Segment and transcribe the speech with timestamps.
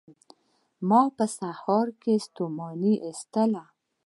[0.89, 3.63] ما په سهار کې ستوماني ایستله